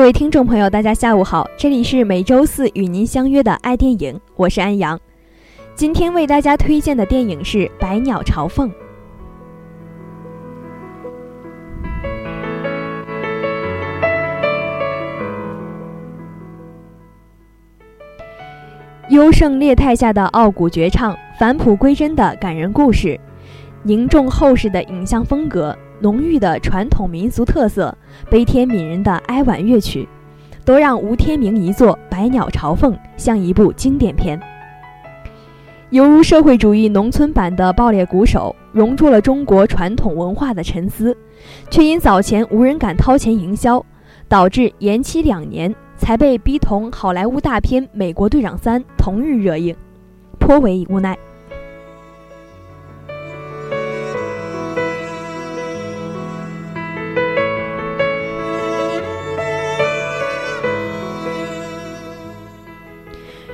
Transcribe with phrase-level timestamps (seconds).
[0.00, 4.98] 各位听众朋友，大家下午好，这里是每周四与您相约的爱电影，我是安阳。
[5.74, 8.70] 今天为大家推荐的电影是《百鸟朝凤》。
[19.10, 23.20] 优胜劣汰下的傲骨绝唱，返璞归真的感人故事，
[23.82, 25.76] 凝重厚实的影像风格。
[26.02, 27.94] 浓郁的传统民俗特色，
[28.30, 30.08] 悲天悯人的哀婉乐曲，
[30.64, 34.40] 都让吴天明一作《百鸟朝凤》像一部经典片，
[35.90, 41.14] 犹如社会主义农村版的《爆裂鼓手》，融入了中国传统文化的沉思，
[41.68, 43.84] 却因早前无人敢掏钱营销，
[44.26, 49.76] 导致延期两年才被逼同好莱坞大片《美国队长三》同日热映，
[50.38, 51.14] 颇为无奈。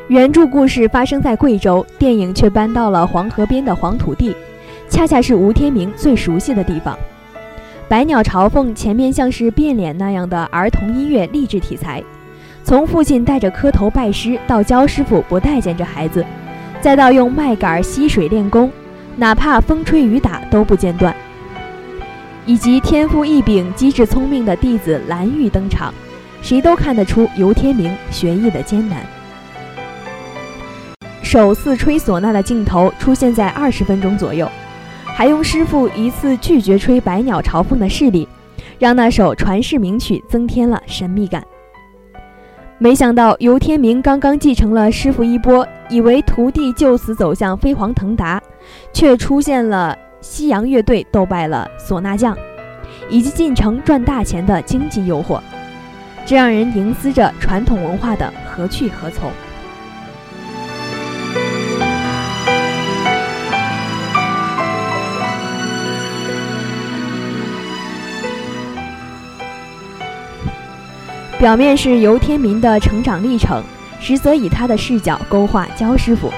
[0.08, 4.32] 原著故事发生在贵州，电影却搬到了黄河边的黄土地，
[4.88, 6.94] 恰恰是吴天明最熟悉的地方。
[7.88, 12.00] 《百鸟朝凤》前面像是变脸那样的儿童音乐励志题材，
[12.62, 16.24] 从父亲带着磕头拜师，到焦师傅不待见这孩子，
[16.80, 18.70] 再到用麦秆吸水练功，
[19.16, 21.12] 哪怕风吹雨打都不间断，
[22.44, 25.92] 以及天赋异禀、机智聪明的弟子蓝玉登场，
[26.42, 29.00] 谁都看得出游天明学艺的艰难。
[31.26, 34.48] 首次吹唢呐的镜头出现在二十分钟左右，
[35.04, 38.28] 还用师傅一次拒绝吹《百鸟朝凤》的势力，
[38.78, 41.42] 让那首传世名曲增添了神秘感。
[42.78, 48.40] 没想到游天明刚刚继承了师傅衣钵，以为徒弟就此走向飞黄腾达，
[48.92, 52.38] 却出现了西洋乐队斗败了唢呐匠，
[53.10, 55.40] 以及进城赚大钱的经济诱惑，
[56.24, 59.28] 这让人凝思着传统文化的何去何从。
[71.38, 73.62] 表面是游天明的成长历程，
[74.00, 76.30] 实则以他的视角勾画焦师傅。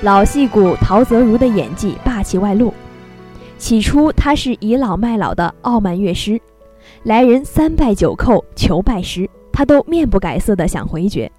[0.00, 2.72] 老戏骨陶泽如的演技霸气外露。
[3.58, 6.40] 起初他是倚老卖老的傲慢乐师，
[7.02, 11.30] 来人三拜九叩求拜师，他都面不改色的想回绝。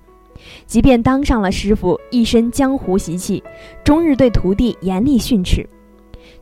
[0.68, 3.44] 即便当上了师傅，一身江湖习气，
[3.84, 5.68] 终日对徒弟严厉训斥，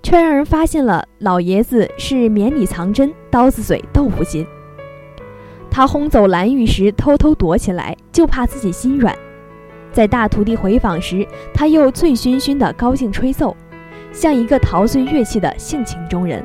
[0.03, 4.45] 却让人发现了老爷子是绵里藏针、刀子嘴豆腐心。
[5.77, 9.15] 他轰走蓝玉时，偷偷躲起来，就怕自己心软。
[9.91, 11.23] 在大徒弟回访时，
[11.53, 13.55] 他又醉醺醺的高兴吹奏，
[14.11, 16.43] 像一个陶醉乐器的性情中人。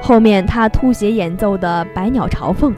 [0.00, 2.70] 后面他吐血演奏的《百鸟朝凤》，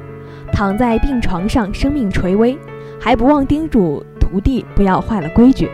[0.54, 2.58] 躺在病床上，生命垂危，
[2.98, 5.68] 还不忘叮嘱徒弟不要坏了规矩。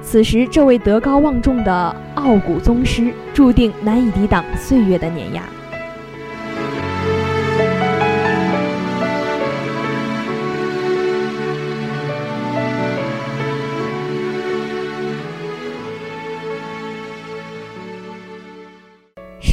[0.00, 5.42] 此时，这位德高望重的傲骨宗师，注定难以抵挡岁月的碾压。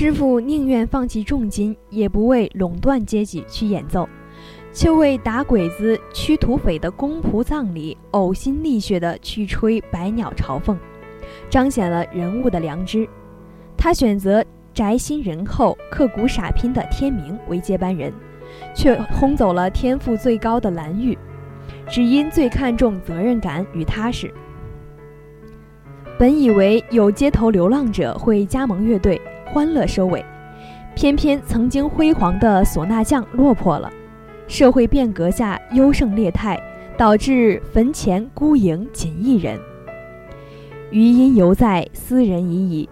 [0.03, 4.09] 师傅宁愿放弃重金，也不为垄断阶级去演奏，
[4.73, 10.75] 却为打鬼子、驱土匪的公仆葬礼呕心沥血地去吹《百鸟朝凤》，
[11.51, 13.07] 彰显了人物的良知。
[13.77, 18.11] 他选择宅心仁厚、刻苦傻拼的天明为接班人，
[18.73, 21.15] 却轰走了天赋最高的蓝玉，
[21.87, 24.33] 只因最看重责任感与踏实。
[26.17, 29.21] 本以为有街头流浪者会加盟乐队。
[29.53, 30.23] 欢乐收尾，
[30.95, 33.91] 偏偏曾经辉煌的唢呐匠落魄了。
[34.47, 36.57] 社会变革下优胜劣汰，
[36.97, 39.59] 导致坟前孤影仅一人。
[40.89, 42.89] 余音犹在，斯人已矣。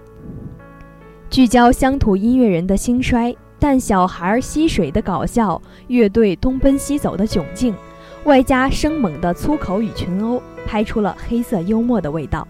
[1.30, 7.74] 聚焦乡土音乐人的兴衰，但小孩吸水的搞笑，乐队东奔西走的窘境，
[8.26, 12.46] 外加生猛的粗口与群殴，拍出了黑色幽默的味道。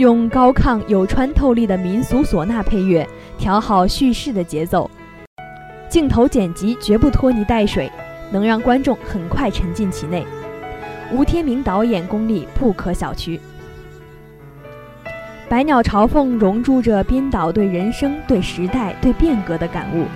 [0.00, 3.06] 用高亢有穿透力的民俗唢呐配乐，
[3.36, 4.90] 调好叙事的节奏，
[5.90, 7.92] 镜头剪辑绝不拖泥带水，
[8.30, 10.26] 能让观众很快沉浸其内。
[11.12, 13.38] 吴天明导演功力不可小觑，
[15.50, 20.06] 《百鸟朝凤》融入着编导对人生、对时代、对变革的感悟，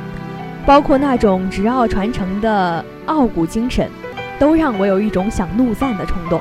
[0.65, 3.91] 包括那种执拗传承的傲骨精神，
[4.39, 6.41] 都让我有一种想怒赞的冲动。